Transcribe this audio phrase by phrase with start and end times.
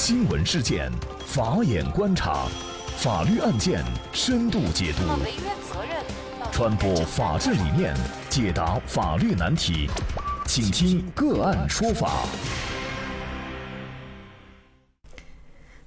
[0.00, 0.88] 新闻事件，
[1.26, 2.46] 法眼观察，
[2.98, 5.02] 法律案件深度解读，
[6.52, 7.92] 传播法治理念，
[8.30, 9.90] 解答法律难题，
[10.46, 12.12] 请听个案说法。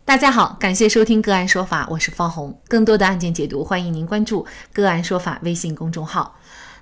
[0.03, 2.59] 大家好，感谢收听个案说法，我是方红。
[2.67, 6.35] 更多的案件解读，欢迎您关注个案说法微信公众号。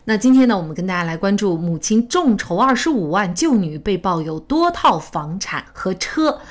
[0.05, 6.41] 那今天呢，我们跟大家来关注母亲众筹二十五万救女，被曝有多套房产和车。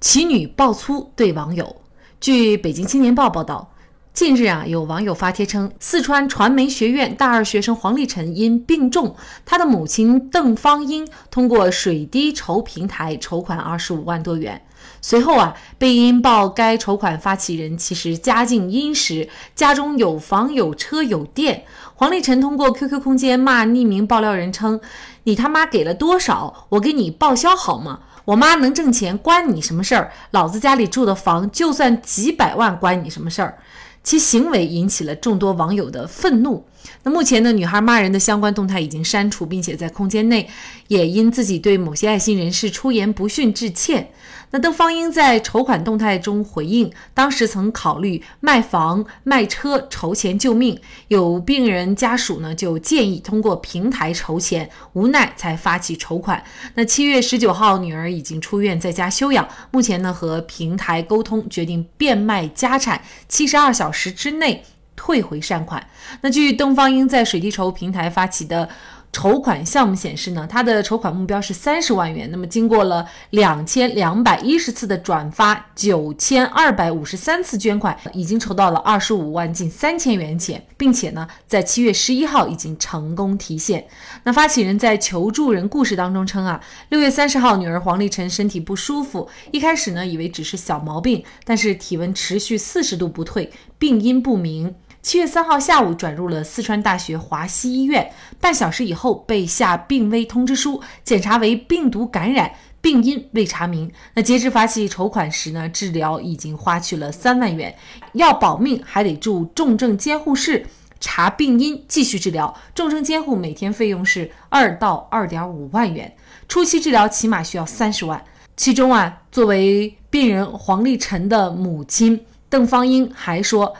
[0.00, 1.76] 其女爆粗对网友。
[2.20, 3.72] 据北京青年报报道，
[4.12, 14.62] 近日啊，有网友发帖称，四川传媒学院大二学生黄立晨因病重，他的母亲邓芳英通过水滴筹平台筹款二十五万多元。
[15.00, 21.64] 随后啊，被因报该筹款发起人其实家境殷实，家中有房有车有店。
[21.94, 24.78] 黄立晨通过 QQ 空间骂匿名爆料人称
[25.24, 26.66] ：“你他妈给了多少？
[26.70, 30.12] 我给你报销好吗？”我妈能挣钱，关你什么事儿？
[30.32, 33.56] 老子家里住的房，就算几百万，关你什么事儿？
[34.02, 36.66] 其行为引起了众多网友的愤怒。
[37.02, 40.48] 那目前呢，女孩骂人的相关动态已经删除，并且在空间内
[40.88, 44.10] 也因自己对某些爱心人士出言不逊致歉。
[44.52, 56.42] 那邓芳英在筹款动态中回应，当时曾考虑卖房卖车筹钱救命，有病人家属呢就建议通过平台筹钱，无奈才发起筹款。
[56.74, 64.64] 那七月十九号，女儿已经出院在家休养，目前呢和平台沟通，决定变卖家产，七十二小时之内
[64.96, 65.86] 退回善款。
[66.22, 68.68] 那据邓芳英在水滴筹平台发起的。
[69.12, 72.28] 筹款项目显示呢，他的筹款目标是三十万元。
[72.30, 83.86] 那么经过了两千两百一十次的转发，九千二百五十三次捐款，已经筹到了二十五万近三千元钱，并且呢，在七月十一号已经成功提现。
[84.24, 94.74] 那发起人在求助人故事当中称啊，六月三十号女儿黄丽晨身体不舒服，一开始呢以为只是小毛病，但是体温持续四十度不退，病因不明。
[95.06, 98.10] 七月三号下午转入了四川大学华西医院，
[98.40, 103.88] 半小时以后被下病危通知书，检查为病毒感染，病因未查明。
[104.14, 107.72] 那截至发起筹款时呢，治疗已经花去了三万元，
[108.14, 110.66] 要保命还得住重症监护室
[110.98, 112.52] 查病因，继续治疗。
[112.74, 116.12] 重症监护每天费用是二到二点五万元，
[116.48, 118.20] 初期治疗起码需要三十万。
[118.56, 123.72] 其中啊，作为病人黄立晨的母亲邓芳英还说。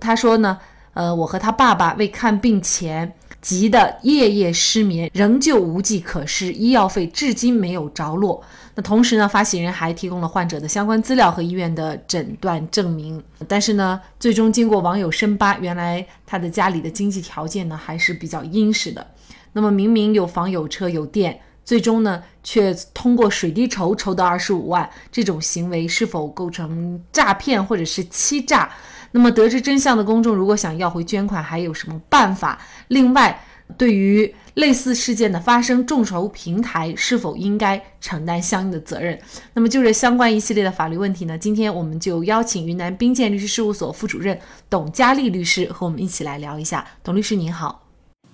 [0.00, 0.58] 她说呢，
[0.94, 8.42] 呃，我和他爸爸为看病钱急得夜夜失眠，仍旧无计可施，医药费至今没有着落。
[8.74, 13.22] 那同时呢，发行人还提供了患者的相关资料和医院的诊断证明。
[13.48, 19.06] 但是呢，最终经过网友深扒，原来他的家里的经济条件呢还是比较殷实的。
[19.52, 28.70] 那么明明有房有车有店，最终呢却通过水滴筹筹到二十五万，这种行为是否构成诈骗或者是欺诈？
[29.12, 32.58] 那么得知真相的公众，如果想要回捐款，还有什么办法？
[32.88, 33.44] 另外，
[33.76, 39.18] 对于类似事件的发生，众筹平台是否应该承担相应的责任？
[39.52, 41.36] 那么就这相关一系列的法律问题呢？
[41.36, 44.38] 今天我们就邀请云南冰剑律师事务所副主任
[44.70, 46.86] 董佳丽律师和我们一起来聊一下。
[47.04, 47.86] 董律师您好，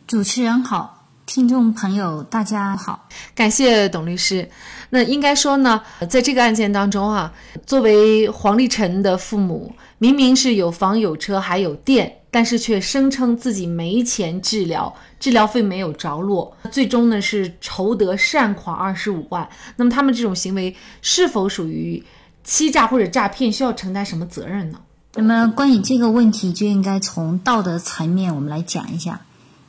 [0.06, 0.97] 主持人好。
[1.28, 4.48] 听众朋友，大家好，感谢董律师。
[4.88, 7.30] 那应该说呢，在这个案件当中啊，
[7.66, 19.46] 作为黄立晨的父母，明明是有房有车还有店，但是却声称自己没钱治疗，治疗费没有着落，最终呢是筹得善款二十五万。
[19.76, 22.02] 那么他们这种行为是否属于
[22.42, 23.52] 欺诈或者诈骗？
[23.52, 24.80] 需要承担什么责任呢？
[25.16, 29.20] 那么关于这个问题，就应该从道德层面我们来讲一下。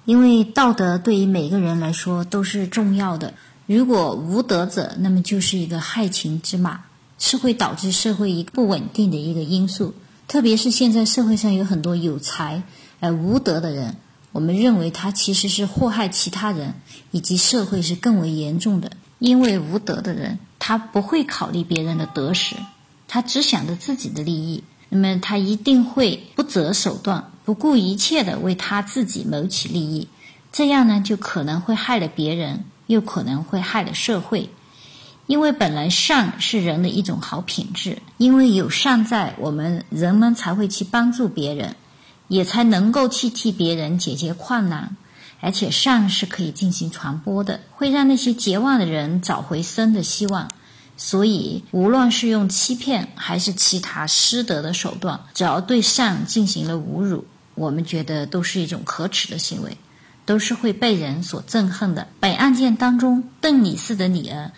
[0.09, 3.36] 因为道德对于每个人来说都是重要的。
[3.68, 6.80] 如果无德者，那么就是一个害群之马，
[7.20, 9.94] 是会导致社会一个不稳定的一个因素。
[10.28, 12.64] 特别是现在社会上有很多有才
[13.00, 13.98] 而无德的人，
[14.31, 16.74] 我们认为他其实是祸害其他人
[17.12, 18.94] 以及社会是更为严重的。
[19.19, 22.56] 因为无德的人，他不会考虑别人的得失，
[23.07, 27.31] 他只想着自己的利益，那么他一定会不择手段。
[27.50, 30.07] 不顾一切的为他自己谋取利益，
[30.51, 34.51] 这样呢就可能会害了别人，又可能会害了社会。
[35.25, 41.75] 因为本来善是人的一种好品质，因为有善在，我们人们才会去帮助别人，
[42.28, 44.96] 也才能够去替别人解决困难。
[45.40, 50.51] 而且善是可以进行传播的，会让那些绝望的人找回生的希望。
[50.98, 57.25] 所以，无论是用欺骗还是其他失德的手段，只要对善进行了侮辱。
[57.60, 59.78] 我们觉得都是一种可耻的行为，
[60.26, 62.08] 都是会被人所憎恨的。
[62.22, 64.52] 本案件当中，邓女士的女儿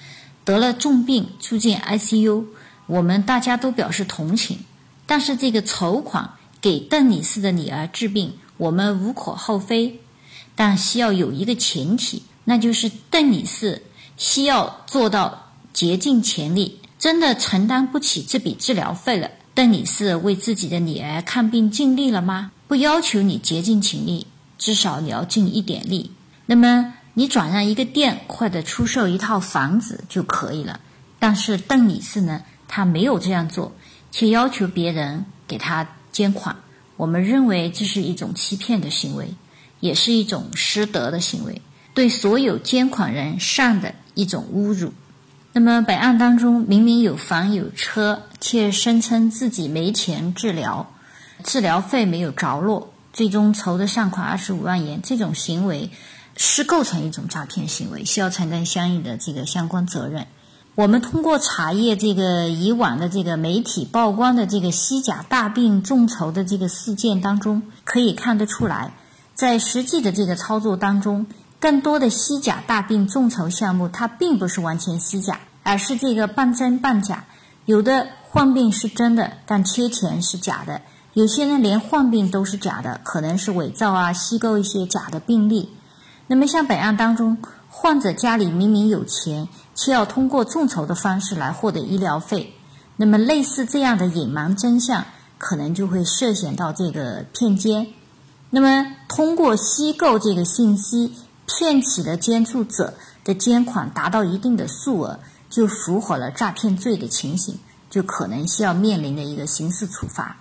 [0.46, 2.46] 得了重病，住进 ICU，
[2.86, 4.60] 我们大家都表示同情。
[5.08, 6.30] 但是这个筹款
[6.62, 10.00] 给邓女士的女儿治病，我们无可厚非，
[10.54, 13.82] 但需要有一个前提，那就是邓女士
[14.16, 16.80] 需要做到竭尽全力。
[17.00, 22.52] 真的承担不起这笔治疗费了，邓女士为自己的女儿看病尽力了吗？
[22.72, 24.28] 不要求你竭尽全力，
[24.58, 26.14] 至少你要尽一点力。
[26.46, 30.80] 那么你转让一个店或者出售一套房子就可以了。
[31.20, 33.74] 但是邓女士呢，她没有这样做，
[34.10, 36.56] 却要求别人给她捐款。
[36.96, 39.34] 我们认为这是一种欺骗的行为，
[39.82, 41.62] 也是一种失德的行为，
[41.94, 44.94] 对所有捐款人善的一种侮辱。
[45.52, 50.90] 那么本案当中，明明有房有车，却声称自己没钱治疗，
[51.44, 55.92] 治疗费没有着落，最终筹的善款二十五万元，这种行为
[56.38, 60.28] 是构成一种诈骗行为，需要承担相应的这个相关责任。
[60.76, 68.94] 我们通过查阅这个以往的这个媒体曝光的这个西甲大病众筹的这个事件当中，可以看得出来，
[69.36, 71.28] 在实际的这个操作当中。
[71.60, 77.26] 更多的西甲大病众筹项目，它并不是完全西甲，而是这个半真半假。
[77.66, 80.82] 有的患病是真的，但缺钱是假的；
[81.14, 85.70] 有些人连患病都是假的，可能是伪造啊，虚构一些假的病例。
[86.28, 87.38] 那么像本案当中，
[87.70, 92.54] 患者家里明明有钱，却要通过众筹的方式来获得医疗费，
[92.96, 95.06] 那么类似这样的隐瞒真相，
[95.38, 97.88] 可能就会涉嫌到这个骗捐。
[98.50, 101.14] 那么通过虚构这个信息。
[101.58, 102.94] 骗取的捐助者
[103.26, 105.20] 的捐款达到一定的数额，
[105.50, 107.60] 就符合了诈骗罪的情形，
[107.90, 110.38] 就可能需要面临的一个刑事处罚。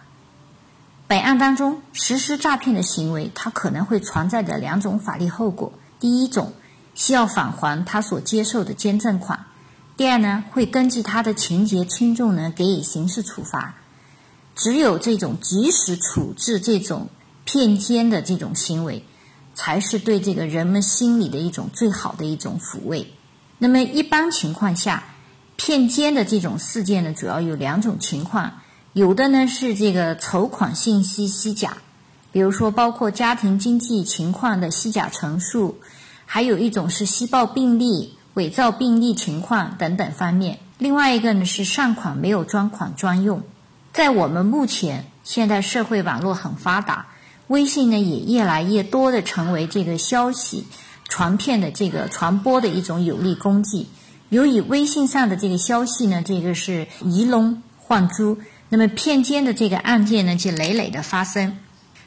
[1.11, 6.53] 本案当中实施诈骗的行为，它可能会存在着两种法律后果：第一种
[6.95, 9.37] 需要返还他所接受的捐赠款；
[9.97, 13.75] 第二呢，会根据他的情节轻重呢给予刑事处罚。
[14.55, 17.09] 只有这种及时处置这种
[17.45, 19.05] 骗捐的这种行为。
[19.53, 23.13] 才是对这个人们心理的一种最好的一种抚慰。
[23.59, 25.03] 那么一般情况下，
[25.57, 28.61] 骗捐的这种事件呢，主要有两种情况，
[28.93, 31.77] 有的呢是这个筹款信息虚假，
[32.33, 35.79] 比如说包括家庭经济情况的虚假陈述，
[36.27, 40.59] 还有一种是虚报病例、伪造病例情况等等方面。
[40.79, 43.43] 另外一个呢是善款没有专款专用。
[43.93, 47.07] 在我们目前现在社会网络很发达。
[47.47, 50.69] 微信呢也越来越多的成为这个消息
[51.09, 53.87] 传片的这个传播的一种有力工具。
[54.29, 58.39] 由于微信上的这个消息呢，这个是鱼龙换珠，
[58.71, 61.59] 那么骗捐的这个案件呢就累累的发生。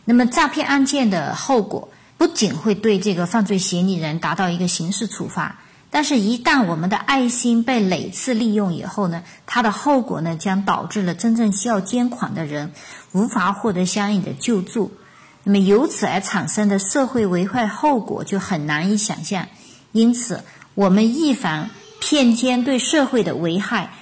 [0.06, 5.60] 那么诈骗案件的后果不仅会对这个犯罪嫌疑人达到一个刑事处罚，
[5.92, 12.72] 但是一旦我们的爱心被累次利用以后呢，它的后果呢将导致了真正需要捐款的人
[13.12, 14.94] 无法获得相应的救助。
[15.44, 19.48] 那么由此而产生的社会危害后果就很难以想象，
[19.92, 20.44] 因此
[20.74, 21.70] 我们预防
[22.00, 23.94] 骗捐对社会的危害，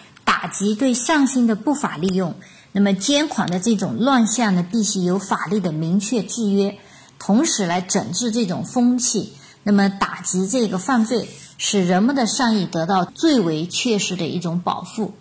[0.42, 2.34] 打击对善心的不法利用。
[2.72, 6.80] 那么捐款的这种乱象呢，必须有法律的明确制约，
[7.20, 11.30] 同时来整治这种风气，那么打击这个犯罪，
[11.60, 15.14] 使人们的善意得到最为确实的一种保护。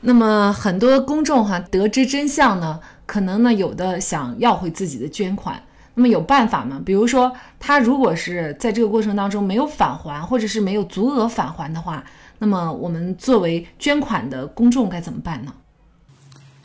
[0.00, 2.80] 那么很多公众哈得知真相呢？
[3.04, 5.62] 可能呢，有的想要回自己的捐款，
[5.94, 6.80] 那么有办法吗？
[6.82, 12.02] 比如说，他如果是在这个过程当中没有返还，或者是没有足额返还的话，
[12.40, 15.52] 那么我们作为捐款的公众该怎么办呢？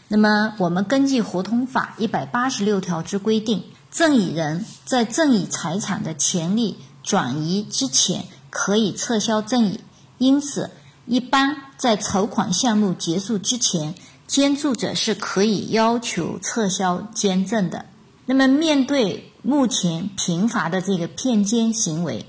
[0.07, 9.79] 那么我们根据合同法一百八十六条之规定，赠与人在赠与财产的权利转移之前，可以撤销赠与。
[10.17, 10.71] 因此，
[11.05, 13.93] 一般在筹款项目结束之前。
[14.27, 17.85] 捐助者是可以要求撤销捐赠的。
[18.25, 22.25] 那么，面对目前频发的这个骗捐行为，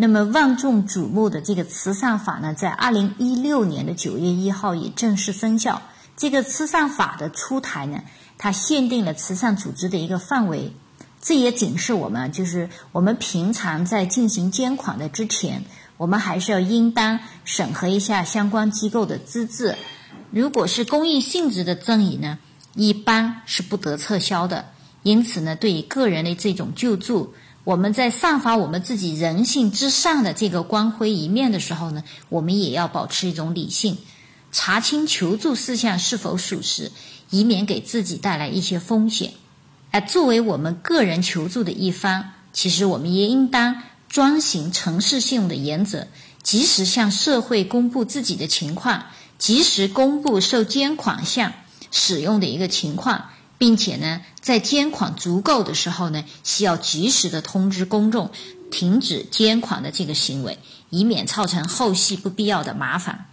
[0.00, 5.82] 那么万众瞩目的这个慈善法呢，在二零一六年的九月一号也正式生效。
[6.16, 8.00] 这个慈善法的出台呢，
[8.38, 10.72] 它限定了慈善组织的一个范围。
[11.20, 15.66] 这也警示我们，就是我们平常在进行捐款的之前，
[15.98, 19.76] 我们还是要应当审核一下相关机构的资质。
[20.30, 22.38] 如果是公益性质的赠与呢，
[22.74, 24.64] 一般是不得撤销的。
[25.02, 33.98] 因此呢，对于个人的这种救助，我们在散发我们自己人性之上的这个光辉一面的时候呢，我们也要保持一种理性，
[34.50, 36.90] 查清求助事项是否属实，
[37.28, 39.32] 以免给自己带来一些风险。
[39.90, 46.06] 而作为我们个人求助的一方，其实我们也应当遵循诚实信用的原则，
[46.42, 49.04] 及时向社会公布自己的情况。
[49.38, 51.54] 及时公布受监款项
[51.90, 58.30] 使用的一个情况，并且呢，在捐款足够的时候呢，需要及时的通知公众
[58.70, 63.26] 停止捐款的这个行为，以免造成后续不必要的麻烦。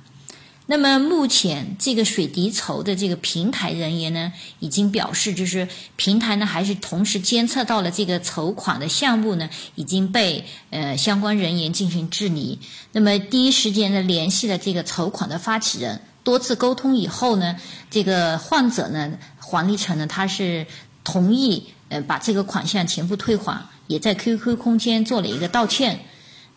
[0.65, 12.59] 那么目前这个水滴筹的这个平台人员呢，已经表示，就是平台呢还是同时监测到了这个筹款的项目呢已经被呃相关人员进行治理。
[12.91, 17.55] 那么第一时间呢联系了这个筹款的发起人，多次沟通以后呢，
[17.89, 20.67] 这个患者呢黄立成呢他是
[21.05, 26.01] 同意呃把这个款项全部退还，也在 QQ 空间做了一个道歉。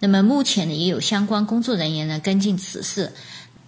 [0.00, 3.12] 那么目前呢也有相关工作人员呢跟进此事。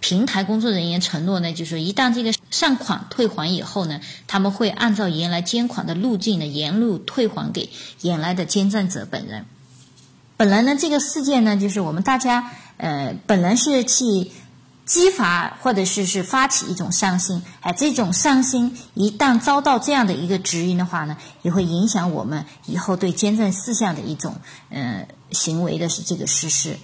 [0.01, 7.69] 平台工作人员承诺呢，就是一旦这个善款退还以后呢，他们会按照原来监款的路径呢，沿路退还给
[8.01, 9.45] 原来的捐赠者本人。
[10.35, 14.29] 本来呢，这个事件呢，就是我们大家呃，本来是去
[14.85, 24.35] 激发或者是是发起一种上心，哎，这种上心一旦遭到这样的一个指引的话呢，也会影响我们以后对捐赠事项的一种
[24.69, 26.77] 呃行为的是这个实施。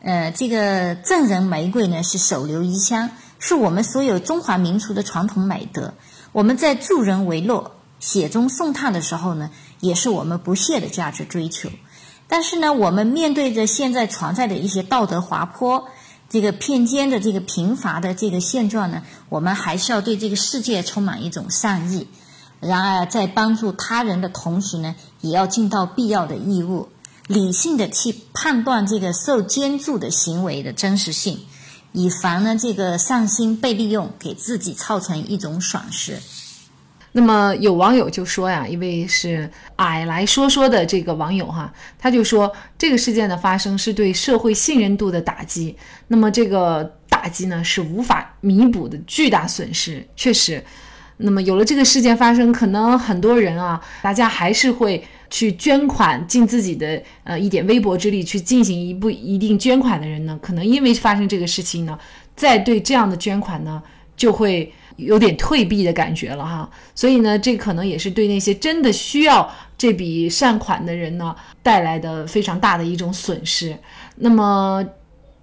[0.00, 5.94] 呃，这个赠人玫瑰呢是手留余香，是我们所有中华民族的传统美德。
[6.32, 11.68] 我们在助人为乐、雪中送炭的时候呢，也是我们不懈的价值追求。
[12.26, 15.86] 但是呢，我们面对着现在存在的一些道德滑坡、
[16.32, 22.06] 这个偏见的这个贫乏的这个现状呢，我们还是要对这个世界充满一种善意。
[22.58, 26.88] 然而，在帮助他人的同时呢，也要尽到必要的义务。
[27.26, 31.38] 理性的去判断这个受捐助的行为的真实性，
[31.92, 36.18] 以防呢这个善心被利用，给自己造成一种损失。
[37.12, 45.76] 那么有网友就说呀，一位是矮来说说的这个网友哈，他就说这个事件的发生是对社会信任度的打击，
[46.08, 50.62] 那么这个打击呢是无法弥补的巨大损失，确实。
[51.18, 55.02] 那么有了这个事件发生，可能很多人啊，大家还是会。
[55.32, 61.98] 去捐款，尽自己的呃一点微薄之力去进行一步一定捐款的人呢，可能因为发生这个事情呢，
[62.36, 63.82] 再对这样的捐款呢，
[64.14, 64.70] 就会
[65.04, 66.70] 有点退避的感觉了哈。
[66.94, 73.76] 所以呢，这可能也是对那些真的需要这笔善款的人呢，带来的非常大的一种损失。
[74.16, 74.84] 那么。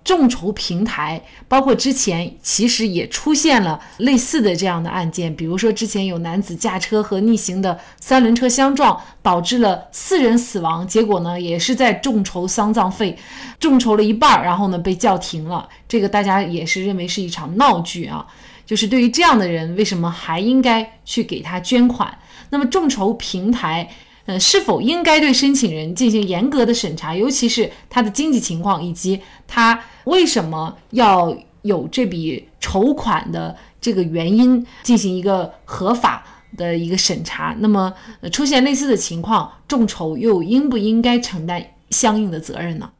[0.09, 13.15] 众筹平台，包括之前其实也出现了类似的这样的案件，比如说之前有男子驾车和逆行的三轮车相撞，导致了四人死亡，结果呢也是在众筹丧葬费，
[13.59, 15.69] 众筹了一半，然后呢被叫停了。
[15.87, 18.25] 这个大家也是认为是一场闹剧啊，
[18.65, 22.17] 就是对于这样的人，为什么还应该去给他捐款？
[22.49, 23.87] 那么众筹平台。
[24.29, 36.23] 呃，是否应该对申请人进行严格的审查，尤其是他的经济情况以及他为什么要有这笔筹款的这个原因进行一个合法
[36.55, 37.55] 的一个审查？
[37.57, 37.91] 那么
[38.31, 42.91] 出现类似的情况，众筹又应不应该承担相应的责任呢？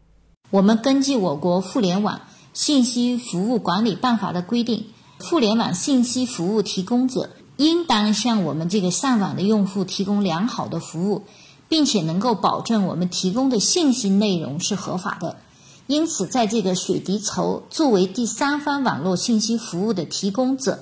[0.50, 2.20] 我们根据我国互联网
[2.54, 4.84] 信息服务管理办法的规定，
[5.20, 7.30] 互联网信息服务提供者。
[7.60, 11.26] 应当向我们这个上网的用户提供良好的服务，
[11.68, 15.36] 并且能够保证我们提供的信息内容是合法的。
[15.86, 20.80] 因此，在这个水滴筹作为第三方网络信息服务的提供者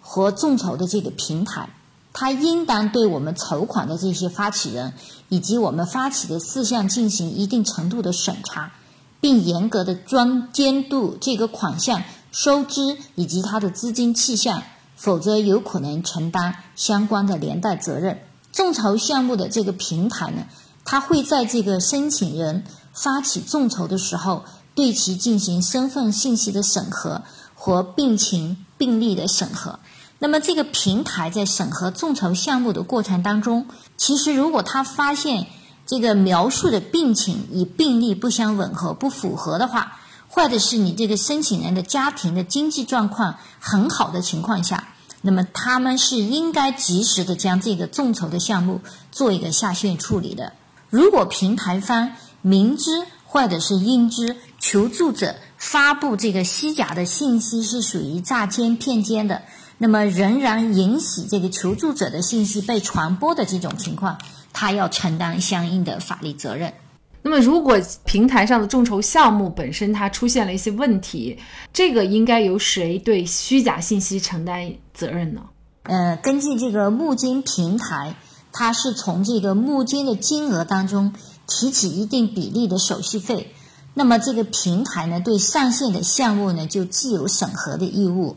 [0.00, 1.70] 和众筹的这个平台，
[2.12, 4.94] 它应当对我们筹款的这些发起人
[5.28, 8.72] 以及我们发起的事项进行一定程度的审查，
[9.20, 14.64] 并严格的专监督这个款项收支以及它的资金去向。
[14.98, 18.20] 否则有可能承担相关的连带责任。
[18.52, 20.46] 众筹项目的这个平台呢，
[20.84, 27.22] 它会在这个申请人发起众筹的时候，对其进行身份信息的审核
[27.54, 29.78] 和病情病例的审核。
[30.18, 35.46] 那么这个平台在审核众筹项目的过程当中，其实如果他发现
[35.86, 40.00] 这个描述的病情与病例不相吻合、不符合的话，
[40.38, 44.86] 或者是你这个申请人的家庭的经济状况很好的情况下，
[45.20, 48.80] 那么他们是应该及时的将这个众筹的项目
[49.10, 50.52] 做一个下线处理的。
[50.90, 59.42] 如果平台方明知或者是应知求助者发布这个虚假的信息是属于诈奸骗奸的，
[59.76, 64.18] 那么仍然允许这个求助者的信息被传播的这种情况，
[64.52, 66.74] 他要承担相应的法律责任。
[67.22, 71.38] 那么，如果平台上的众筹项目本身它出现了一些问题，
[71.72, 75.42] 这个应该由谁对虚假信息承担责任呢？
[75.82, 78.14] 呃，根据这个募金平台，
[78.52, 81.12] 它是从这个募金的金额当中
[81.46, 83.52] 提取一定比例的手续费，
[83.94, 88.36] 那么这个平台呢，对上线的项目呢就具有审核的义务，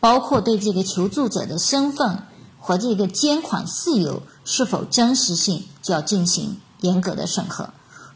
[0.00, 2.22] 包括对这个求助者的身份
[2.58, 7.68] 和这个捐款事由是否真实性，就要进行严格的审核。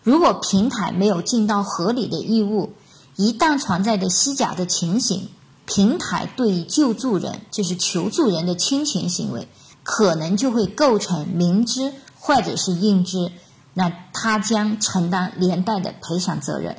[0.09, 2.73] 如果平台没有尽到合理的义务，
[3.17, 5.29] 一旦存在的虚假的情形，
[5.67, 9.47] 平台对于救助人，就是求助人的侵权行为，
[9.83, 13.31] 可能就会构成明知或者是应知，
[13.75, 16.79] 那他将承担连带的赔偿责任。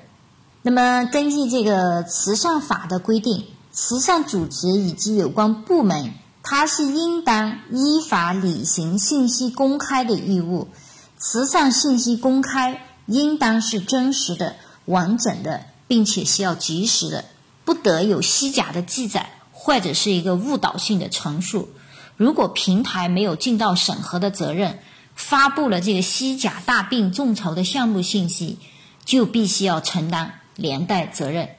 [0.63, 10.67] 那么，根据这个慈善法的规定，慈善组织以及有关部门，它是应当依法履行信息公开的义务。
[11.19, 15.65] 慈善信息公开应当是真实的、完整的。
[15.89, 17.25] 并且需要及时的，
[17.65, 21.69] 不得有虚假的记载或者是一个误导性的陈述。
[22.15, 24.77] 如果平台没有尽到审核的责任，
[25.15, 28.59] 发布了这个虚假大病众筹的项目信息，
[29.03, 31.55] 就必须要承担连带责任。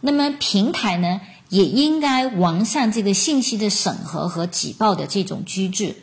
[0.00, 1.20] 那么平台呢，
[1.50, 5.96] 也应该完善这个信息的审核和举报的这种机制。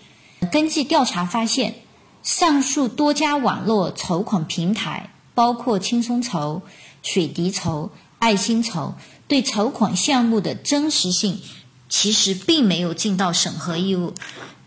[0.51, 1.73] 根据调查发现，
[2.23, 6.61] 上述多家网络筹款平台，包括轻松筹。
[7.03, 8.93] 水滴筹、爱心筹
[9.27, 11.41] 对筹款项目的真实性，
[11.89, 14.13] 其实并没有尽到审核义务，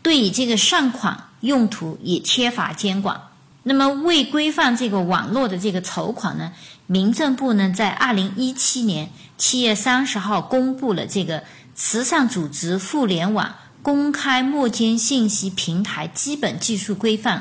[0.02, 3.20] 对于这个善款用途也缺乏监管。
[3.62, 6.50] 那么，为规范这个网络的这个筹款呢，
[6.88, 11.38] 民政部呢在二零一七年七月三十号公布了这个
[11.76, 13.54] 《慈善组织互联网
[13.84, 17.38] 公开募捐信息平台基本技术规范》。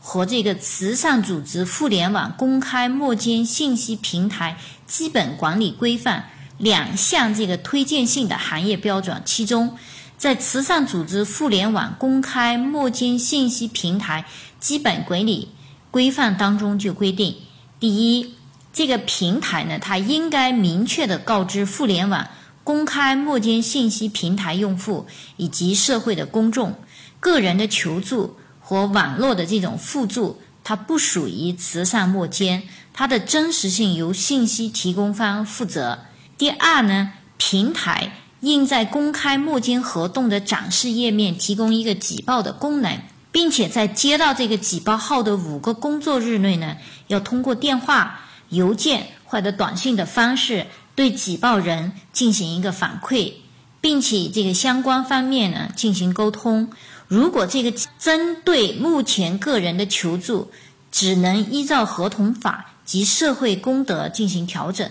[0.00, 6.28] 和这个慈善组织互联网公开募捐信息平台基本管理规范
[6.58, 9.76] 两项这个推荐性的行业标准，其中
[10.16, 14.24] 在慈善组织互联网公开募捐信息平台
[14.60, 15.48] 基本管理
[15.90, 17.34] 规范当中就规定，
[17.80, 18.34] 第一，
[18.72, 22.28] 这个平台呢，它应该明确的告知互联网
[22.66, 25.06] 公开募捐信息平台用户
[25.36, 26.74] 以及社会的公众，
[27.20, 28.36] 个人的求助。
[28.68, 36.00] 和网络的这种互助，它不属于慈善募捐，它的真实性由信息提供方负责。
[36.36, 42.98] 第二呢，平台应在公开募捐活动的展示页面提供一个举报的功能，
[43.30, 46.76] 并且在接到这个举报后的五个工作日内呢，
[47.06, 53.34] 要通过电话、邮件或者短信的方式对举报人进行一个反馈，
[53.80, 56.70] 并且这个相关方面呢进行沟通。
[57.06, 60.50] 如果这个针对目前个人的求助，
[60.90, 64.90] 只能依照合同法及社会公德进行调整。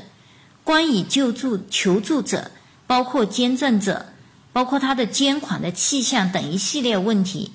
[0.64, 2.52] 关于救助求助者，
[2.88, 4.06] 包括捐赠者，
[4.54, 7.52] 包括他的捐款的气象等一系列问题，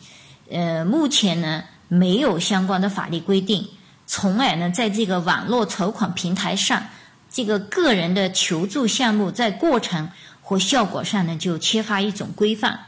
[0.51, 3.69] 呃，目前呢没有相关的法律规定，
[4.07, 6.85] 从而呢在这个网络筹款平台上，
[7.33, 10.11] 这个个人的求助项目在过程
[10.43, 12.87] 和效果上呢就缺乏一种规范。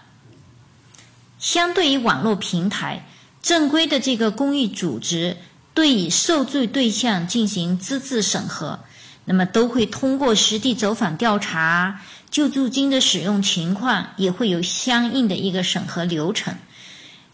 [1.38, 3.06] 相对于网络平台，
[3.42, 5.36] 正规的这个公益组织
[5.74, 8.80] 对于受助对象进行资质审核，
[9.24, 16.54] 那么都会通过实地走访调查救助金的使用情况，也会有相应的一个审核流程。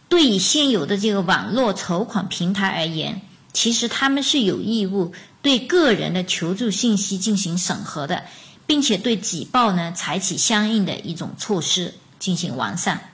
[0.08, 3.20] 对于现有的这个网络筹款平台而言，
[3.52, 8.24] 其实他们是有义务对个人的求助信息进行审核的，
[8.66, 13.12] 并且对举报呢采取相应的一种措施进行完善。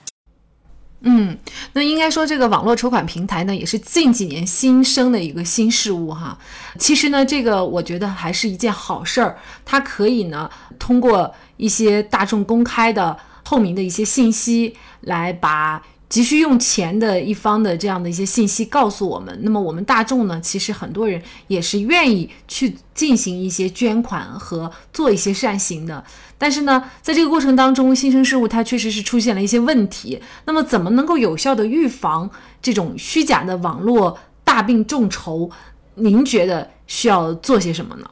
[1.00, 1.38] 嗯，
[1.72, 6.38] 那应该说这个网络筹款平台呢，也是近几年新生的一个新事物哈。
[6.78, 15.82] 其实呢，这个我觉得还是一件好事儿，它可以呢通过一些大众公开的、透明的一些信息来把。
[16.08, 26.04] 急需用钱的一方的这样的一些信息告诉我们，那么我们大众呢，其实很多人也是愿意去进行一些捐款和做一些善行的。
[26.38, 30.20] 但是呢，在这个过程当中，新生事物它确实是出现了一些问题。
[30.44, 32.30] 那么，怎么能够有效的预防
[32.62, 35.50] 这种虚假的网络大病众筹？
[35.96, 38.10] 您觉得需要做些什么呢？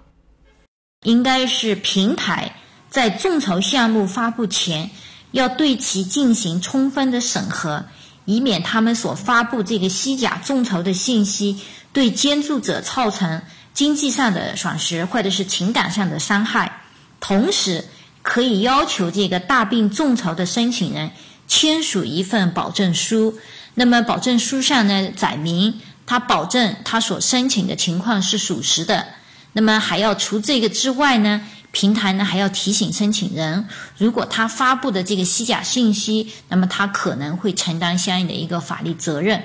[1.05, 2.53] 应该是平台
[2.89, 4.91] 在众筹项目发布前。
[5.33, 7.85] 要对其进行充分的审核，
[8.25, 11.61] 以免他们所发布这个虚假众筹的信息
[11.93, 13.43] 对捐助者造成
[13.75, 16.81] 经济上的损失或者是情感上的伤害。
[17.19, 17.85] 同时，
[18.23, 21.11] 可以要求这个大病众筹的申请人
[21.49, 23.39] 签署一份保证书。
[23.75, 29.07] 那么，保证书上呢，载明他保证他所申请的情况是属实的。
[29.55, 31.41] 那么，还要除这个之外呢？
[31.73, 39.43] 平台呢还要提醒申请人，如果他发布的这个虚假信息，那么他可能会承担相应的一个法律责任。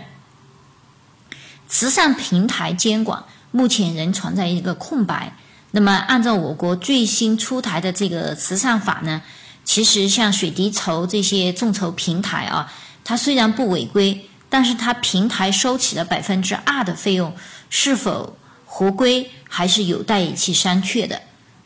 [1.70, 5.36] 慈善平台监管目前仍存在一个空白。
[5.72, 9.22] 那么按照我国最新出台的这个慈善法呢，
[9.64, 12.72] 其实像水滴筹这些众筹平台啊，
[13.04, 17.34] 它虽然不违规，但是它平台收取的百分之二的费用
[17.70, 21.22] 是否合规，还是有待于去商榷的。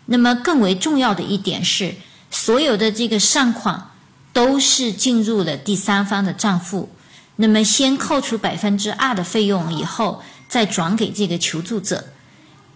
[0.06, 1.96] 那么更为重要的一点是，
[2.30, 3.92] 所有的这个善款
[4.34, 6.90] 都是进入了第三方的账户，
[7.36, 12.06] 那么先扣除百分之二的费用以后，再转给这个求助者。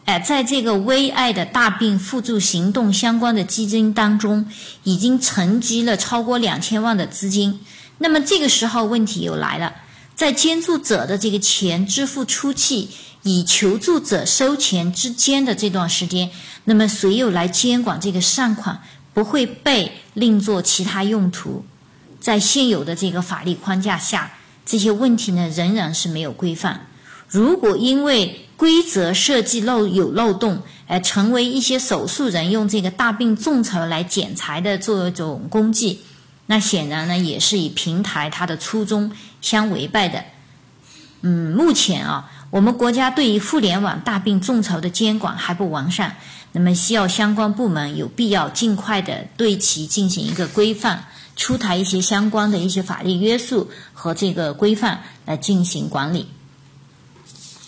[0.06, 4.48] 哎，在这个危爱的大病互助行动相关的基金当中，
[4.84, 7.60] 已经沉积了超过两千万的资金。
[7.98, 9.74] 那么这个时候问题又来了，
[10.16, 12.88] 在捐助者的这个钱支付出去，
[13.24, 16.30] 与求助者收钱之间的这段时间，
[16.66, 18.82] 那么谁又来监管这个善款
[19.14, 21.66] 不会被另作其他用途？
[22.20, 24.32] 在现有的这个法律框架下，
[24.66, 26.88] 这些问题呢仍然是没有规范。
[27.28, 36.00] 如果因为规则设计漏有漏洞，而成为一些手术人用这个大病众筹来剪裁的这种工具，
[36.48, 40.24] 那显然呢也是与平台它的初衷相违背的。
[41.22, 46.16] 嗯，目前啊，我们国家对于互联网大病众筹的监管还不完善，
[46.56, 51.04] 那么需要相关部门有必要尽快的对其进行一个规范，
[51.36, 56.30] 出台一些相关的一些法律约束和这个规范来进行管理。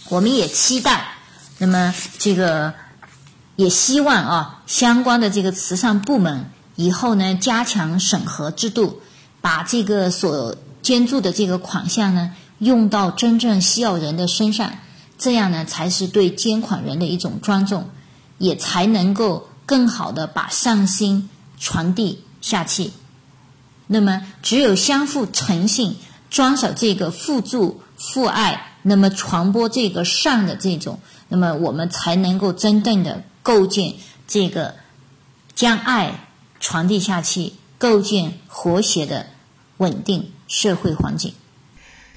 [0.07, 1.15] 我们也期待，
[1.57, 2.73] 那么这个
[3.57, 9.01] 也希望啊，相关的这个慈善部门以后呢，加强审核制度，
[9.41, 14.71] 把这个所捐助的这个款项呢，用到真正需要人的身上，
[15.17, 17.89] 这样呢，才是对捐款人的一种尊重，
[18.37, 22.91] 也才能够更好的把善心传递下去。
[23.87, 25.95] 那么，只有相互诚信，
[26.29, 28.63] 遵守这个互助互爱。
[28.83, 33.95] 那么传播这个善的这种，那么我们才能够真正的构建
[34.27, 34.75] 这个
[35.55, 36.27] 将爱
[36.61, 39.25] 传递下去，构建和谐的
[39.77, 41.33] 稳定社会环境。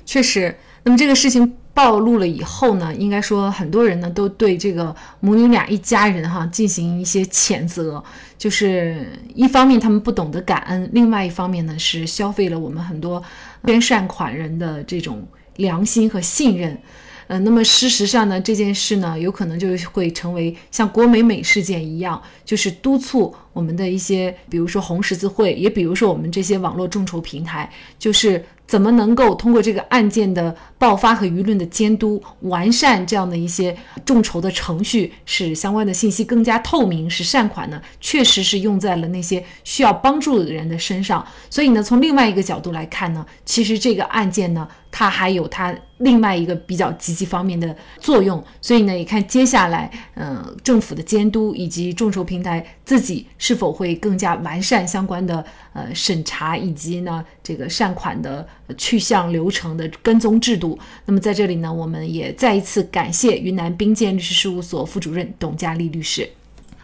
[0.06, 8.02] 确实，那么这个事情暴露了以后呢，应该说很多人呢都对这个母女俩一家人哈进行一些谴责，
[8.38, 13.22] 就是一方面他们不懂得感恩，另外一方面呢是消费了我们很多
[13.64, 15.26] 捐善款人的这种。
[15.56, 16.78] 良心和信任，
[17.26, 28.42] 呃，那么事实上呢，这件事呢，有可能就会成为像郭美美事件一样，就是督促我们的一些，比如说红十字会，也比如说我们这些网络众筹平台，就是。
[28.70, 41.26] 怎么能够通过这个案件的爆发和舆论的监督，完善这样的一些众筹的程序，使相关的信息更加透明，使善款呢确实是用在了那些需要帮助的人的身上。
[41.50, 48.40] 所以呢，从另外一个角度来看呢，其实这个案件呢，它还有它另外一个比较积极方面的作用。
[48.60, 58.46] 所以呢，也看接下来，嗯，政府的监督以及众筹平台自己是否会更加完善相关的呃审查，以及呢这个善款的。
[58.78, 60.78] 去向流程的跟踪制度。
[61.04, 66.30] 那么在这里呢，我们也再一次感谢云南冰鉴律师事务所副主任董佳丽律师。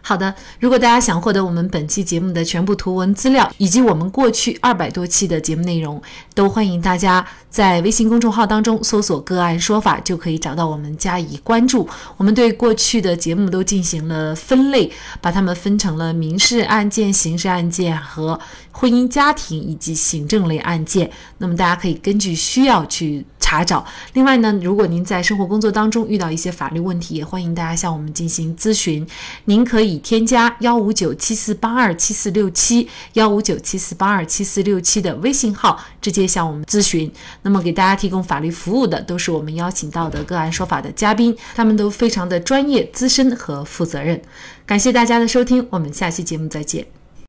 [0.03, 6.01] 好的，如果大家想获得我们本期节目的全部图文资料，以及我们过去二百多期的节目内容，
[6.33, 11.89] 都欢迎大家在微信公众号当中搜索“个案说法”，就可以找到我们加以关注。
[12.17, 14.89] 我们对过去的节目都进行了分类，
[15.21, 18.39] 把它们分成了民事案件、刑事案件和
[18.77, 21.11] 婚姻家庭以及行政类案件。
[21.39, 23.25] 那么大家可以根据需要去。
[23.39, 23.87] 查找。
[24.15, 29.07] 另外呢，如果您在生活工作当中遇到一些法律问题，也欢迎大家向我们进行咨询。
[29.45, 37.09] 您可以添加幺五九七四八二七四六七幺五九七四八二七四六七的微信号，直接向我们咨询。
[37.43, 44.21] 那么给大家提供法律服务的都是我们邀请到的个案说法的嘉宾，他们都非常的专业、资深和负责任。
[44.67, 46.96] 感谢大家的收听，我们下期节目再见。